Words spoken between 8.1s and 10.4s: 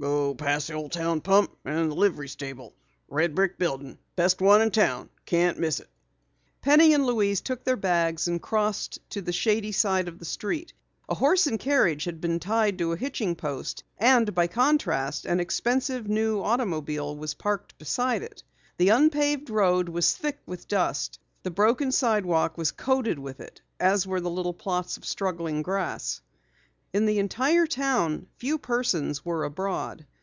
and crossed to the shady side of the